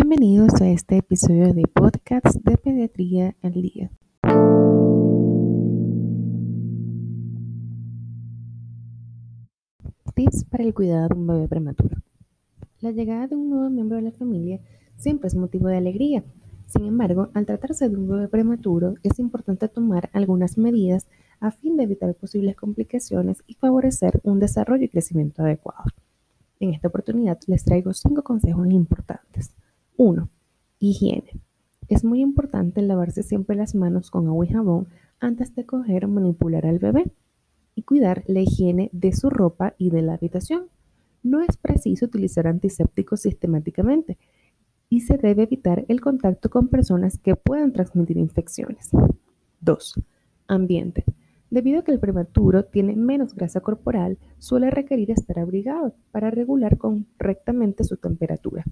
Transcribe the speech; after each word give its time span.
Bienvenidos 0.00 0.62
a 0.62 0.68
este 0.68 0.98
episodio 0.98 1.52
de 1.52 1.64
podcast 1.74 2.36
de 2.44 2.56
Pediatría 2.56 3.34
al 3.42 3.52
Día. 3.52 3.90
Tips 10.14 10.44
para 10.44 10.62
el 10.62 10.72
cuidado 10.72 11.08
de 11.08 11.14
un 11.16 11.26
bebé 11.26 11.48
prematuro. 11.48 11.96
La 12.80 12.92
llegada 12.92 13.26
de 13.26 13.34
un 13.34 13.50
nuevo 13.50 13.70
miembro 13.70 13.96
de 13.96 14.04
la 14.04 14.12
familia 14.12 14.60
siempre 14.96 15.26
es 15.26 15.34
motivo 15.34 15.66
de 15.66 15.78
alegría. 15.78 16.22
Sin 16.66 16.84
embargo, 16.84 17.30
al 17.34 17.46
tratarse 17.46 17.88
de 17.88 17.96
un 17.96 18.06
bebé 18.06 18.28
prematuro, 18.28 18.94
es 19.02 19.18
importante 19.18 19.66
tomar 19.66 20.10
algunas 20.12 20.58
medidas 20.58 21.08
a 21.40 21.50
fin 21.50 21.76
de 21.76 21.82
evitar 21.82 22.14
posibles 22.14 22.54
complicaciones 22.54 23.42
y 23.48 23.54
favorecer 23.54 24.20
un 24.22 24.38
desarrollo 24.38 24.84
y 24.84 24.90
crecimiento 24.90 25.42
adecuado. 25.42 25.86
En 26.60 26.72
esta 26.72 26.86
oportunidad 26.86 27.40
les 27.48 27.64
traigo 27.64 27.92
cinco 27.92 28.22
consejos 28.22 28.70
importantes. 28.70 29.57
1. 30.00 30.30
Higiene. 30.78 31.40
Es 31.88 32.04
muy 32.04 32.20
importante 32.20 32.82
lavarse 32.82 33.24
siempre 33.24 33.56
las 33.56 33.74
manos 33.74 34.12
con 34.12 34.28
agua 34.28 34.46
y 34.46 34.48
jabón 34.50 34.86
antes 35.18 35.56
de 35.56 35.66
coger 35.66 36.04
o 36.04 36.08
manipular 36.08 36.66
al 36.66 36.78
bebé 36.78 37.10
y 37.74 37.82
cuidar 37.82 38.22
la 38.28 38.38
higiene 38.38 38.90
de 38.92 39.12
su 39.12 39.28
ropa 39.28 39.74
y 39.76 39.90
de 39.90 40.02
la 40.02 40.14
habitación. 40.14 40.66
No 41.24 41.40
es 41.40 41.56
preciso 41.56 42.06
utilizar 42.06 42.46
antisépticos 42.46 43.22
sistemáticamente 43.22 44.18
y 44.88 45.00
se 45.00 45.18
debe 45.18 45.42
evitar 45.42 45.84
el 45.88 46.00
contacto 46.00 46.48
con 46.48 46.68
personas 46.68 47.18
que 47.18 47.34
puedan 47.34 47.72
transmitir 47.72 48.18
infecciones. 48.18 48.90
2. 49.62 49.94
Ambiente. 50.46 51.06
Debido 51.50 51.80
a 51.80 51.82
que 51.82 51.90
el 51.90 51.98
prematuro 51.98 52.66
tiene 52.66 52.94
menos 52.94 53.34
grasa 53.34 53.62
corporal, 53.62 54.16
suele 54.38 54.70
requerir 54.70 55.10
estar 55.10 55.40
abrigado 55.40 55.96
para 56.12 56.30
regular 56.30 56.78
correctamente 56.78 57.82
su 57.82 57.96
temperatura. 57.96 58.64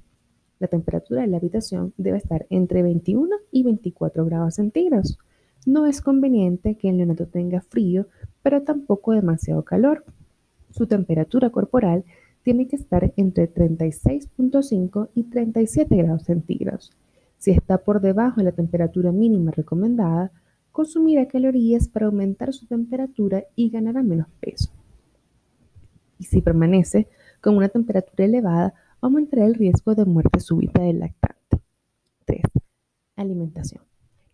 La 0.59 0.69
temperatura 0.69 1.23
de 1.23 1.27
la 1.27 1.37
habitación 1.37 1.93
debe 1.97 2.19
estar 2.19 2.47
entre 2.49 2.83
21 2.83 3.37
y 3.51 3.63
24 3.63 4.25
grados 4.25 4.55
centígrados. 4.55 5.19
No 5.67 5.87
es 5.87 6.01
conveniente 6.01 6.77
que 6.77 6.89
el 6.89 6.97
neonato 6.97 7.27
tenga 7.27 7.61
frío, 7.61 8.07
pero 8.43 8.63
tampoco 8.63 9.13
demasiado 9.13 9.65
calor. 9.65 10.05
Su 10.71 10.87
temperatura 10.87 11.51
corporal 11.51 12.05
tiene 12.43 12.69
que 12.69 12.77
estar 12.77 13.13
entre 13.17 13.53
36.5 13.53 15.09
y 15.15 15.25
37 15.25 15.97
grados 15.97 16.23
centígrados. 16.23 16.93
Si 17.39 17.51
está 17.51 17.79
por 17.79 18.01
debajo 18.01 18.37
de 18.37 18.45
la 18.45 18.53
temperatura 18.53 19.13
mínima 19.13 19.51
recomendada, 19.51 20.31
consumirá 20.73 21.27
calorías 21.27 21.89
para 21.89 22.07
aumentar 22.07 22.53
su 22.53 22.67
temperatura 22.67 23.45
y 23.57 23.71
ganará 23.71 24.03
menos 24.03 24.29
peso. 24.41 24.71
Y 26.19 26.25
si 26.25 26.41
permanece 26.41 27.09
con 27.41 27.57
una 27.57 27.69
temperatura 27.69 28.25
elevada, 28.25 28.75
aumentará 29.01 29.47
el 29.47 29.55
riesgo 29.55 29.95
de 29.95 30.05
muerte 30.05 30.41
súbita 30.41 30.83
del 30.83 31.01
lactante. 31.01 31.61
3. 32.25 32.43
Alimentación. 33.17 33.83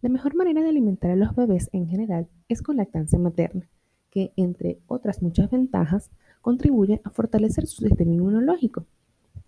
La 0.01 0.09
mejor 0.09 0.35
manera 0.35 0.63
de 0.63 0.69
alimentar 0.69 1.11
a 1.11 1.17
los 1.17 1.35
bebés 1.35 1.69
en 1.73 1.87
general 1.89 2.29
es 2.49 2.63
con 2.63 2.77
lactancia 2.77 3.19
materna, 3.19 3.69
que, 4.11 4.33
entre 4.37 4.81
otras 4.87 5.23
muchas 5.23 5.51
ventajas, 5.51 6.11
contribuye 6.41 7.01
a 7.05 7.11
fortalecer 7.11 7.67
su 7.67 7.85
sistema 7.85 8.13
inmunológico. 8.13 8.85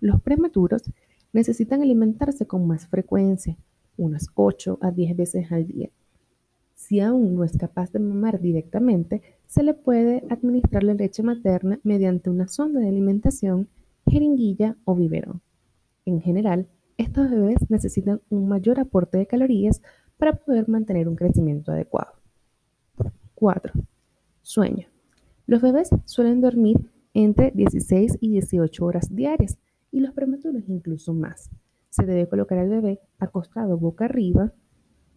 Los 0.00 0.22
prematuros 0.22 0.82
necesitan 1.32 1.82
alimentarse 1.82 2.46
con 2.46 2.66
más 2.66 2.86
frecuencia, 2.86 3.56
unas 3.96 4.28
8 4.34 4.78
a 4.80 4.90
10 4.90 5.16
veces 5.16 5.52
al 5.52 5.66
día. 5.66 5.90
Si 6.74 7.00
aún 7.00 7.34
no 7.34 7.44
es 7.44 7.56
capaz 7.56 7.92
de 7.92 7.98
mamar 7.98 8.40
directamente, 8.40 9.22
se 9.46 9.62
le 9.62 9.74
puede 9.74 10.24
administrar 10.28 10.82
la 10.82 10.94
leche 10.94 11.22
materna 11.22 11.80
mediante 11.82 12.30
una 12.30 12.48
sonda 12.48 12.80
de 12.80 12.88
alimentación 12.88 13.68
jeringuilla 14.06 14.76
o 14.84 14.94
biberón. 14.94 15.42
En 16.04 16.20
general, 16.20 16.68
estos 16.96 17.30
bebés 17.30 17.58
necesitan 17.68 18.20
un 18.30 18.48
mayor 18.48 18.78
aporte 18.78 19.18
de 19.18 19.26
calorías 19.26 19.82
para 20.16 20.36
poder 20.36 20.68
mantener 20.68 21.08
un 21.08 21.16
crecimiento 21.16 21.72
adecuado. 21.72 22.12
4. 23.34 23.72
Sueño. 24.42 24.86
Los 25.46 25.60
bebés 25.60 25.90
suelen 26.04 26.40
dormir 26.40 26.76
entre 27.12 27.50
16 27.50 28.18
y 28.20 28.30
18 28.30 28.84
horas 28.84 29.14
diarias 29.14 29.58
y 29.90 30.00
los 30.00 30.12
prematuros 30.12 30.68
incluso 30.68 31.14
más. 31.14 31.50
Se 31.90 32.06
debe 32.06 32.28
colocar 32.28 32.58
al 32.58 32.68
bebé 32.68 33.00
acostado 33.18 33.78
boca 33.78 34.06
arriba 34.06 34.52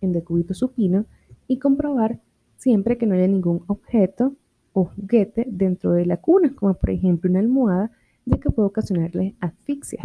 en 0.01 0.12
decúbito 0.12 0.53
supino 0.53 1.06
y 1.47 1.59
comprobar 1.59 2.22
siempre 2.56 2.97
que 2.97 3.06
no 3.06 3.16
haya 3.16 3.28
ningún 3.28 3.63
objeto 3.67 4.35
o 4.73 4.85
juguete 4.85 5.47
dentro 5.50 5.94
de 5.94 6.06
la 6.06 6.17
cuna, 6.17 6.53
como 6.56 6.73
por 6.75 6.89
ejemplo 6.89 7.29
una 7.29 7.39
almohada 7.39 7.91
ya 8.27 8.38
que 8.38 8.49
puede 8.49 8.67
ocasionarle 8.67 9.35
asfixia. 9.39 10.03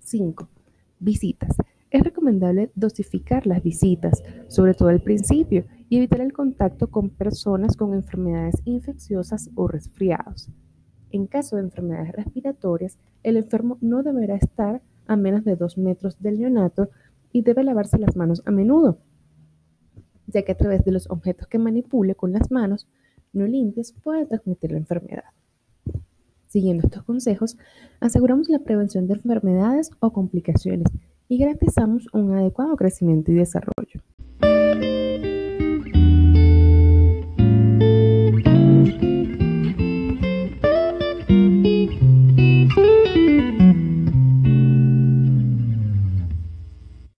5. 0.00 0.48
Visitas. 1.00 1.56
Es 1.90 2.02
recomendable 2.02 2.70
dosificar 2.74 3.46
las 3.46 3.62
visitas, 3.62 4.22
sobre 4.48 4.74
todo 4.74 4.88
al 4.90 5.02
principio, 5.02 5.64
y 5.88 5.96
evitar 5.96 6.20
el 6.20 6.32
contacto 6.32 6.88
con 6.88 7.10
personas 7.10 7.76
con 7.76 7.94
enfermedades 7.94 8.56
infecciosas 8.64 9.50
o 9.54 9.66
resfriados. 9.66 10.50
En 11.10 11.26
caso 11.26 11.56
de 11.56 11.62
enfermedades 11.62 12.12
respiratorias, 12.12 12.98
el 13.22 13.36
enfermo 13.36 13.78
no 13.80 14.02
deberá 14.02 14.36
estar 14.36 14.82
a 15.06 15.16
menos 15.16 15.44
de 15.44 15.56
2 15.56 15.78
metros 15.78 16.20
del 16.20 16.38
neonato 16.38 16.90
y 17.32 17.42
debe 17.42 17.64
lavarse 17.64 17.98
las 17.98 18.16
manos 18.16 18.42
a 18.46 18.50
menudo, 18.50 18.98
ya 20.26 20.42
que 20.42 20.52
a 20.52 20.56
través 20.56 20.84
de 20.84 20.92
los 20.92 21.10
objetos 21.10 21.46
que 21.48 21.58
manipule 21.58 22.14
con 22.14 22.32
las 22.32 22.50
manos 22.50 22.88
no 23.32 23.46
limpias 23.46 23.92
puede 23.92 24.26
transmitir 24.26 24.72
la 24.72 24.78
enfermedad. 24.78 25.24
Siguiendo 26.56 26.86
estos 26.86 27.02
consejos, 27.02 27.58
aseguramos 28.00 28.48
la 28.48 28.60
prevención 28.60 29.06
de 29.06 29.12
enfermedades 29.12 29.90
o 30.00 30.14
complicaciones 30.14 30.88
y 31.28 31.36
garantizamos 31.36 32.06
un 32.14 32.32
adecuado 32.32 32.74
crecimiento 32.76 33.30
y 33.30 33.34
desarrollo. 33.34 34.00